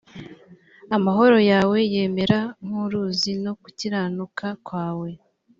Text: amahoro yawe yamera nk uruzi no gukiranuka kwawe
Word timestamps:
amahoro 0.95 1.37
yawe 1.51 1.77
yamera 1.95 2.39
nk 2.65 2.73
uruzi 2.83 3.31
no 3.43 3.51
gukiranuka 3.61 4.45
kwawe 4.65 5.09